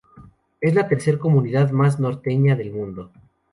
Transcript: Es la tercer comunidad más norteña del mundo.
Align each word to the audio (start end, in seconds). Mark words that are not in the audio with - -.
Es 0.61 0.73
la 0.73 0.87
tercer 0.87 1.19
comunidad 1.19 1.69
más 1.69 1.99
norteña 1.99 2.55
del 2.55 2.71
mundo. 2.71 3.11